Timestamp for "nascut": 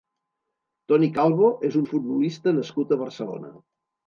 2.57-2.97